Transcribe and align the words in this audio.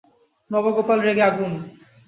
নবগোপাল 0.51 0.99
রেগে 1.05 1.23
আগুন। 1.29 1.53